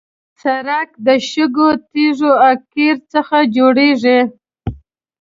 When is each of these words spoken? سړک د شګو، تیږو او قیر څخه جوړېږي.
سړک 0.41 0.89
د 1.05 1.07
شګو، 1.29 1.69
تیږو 1.91 2.31
او 2.47 2.53
قیر 2.73 2.95
څخه 3.13 3.37
جوړېږي. 3.55 4.19